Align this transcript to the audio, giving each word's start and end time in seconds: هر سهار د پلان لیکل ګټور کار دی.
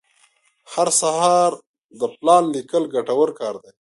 هر 0.73 0.87
سهار 1.01 1.51
د 1.99 2.01
پلان 2.17 2.43
لیکل 2.55 2.83
ګټور 2.95 3.29
کار 3.39 3.55
دی. 3.63 3.71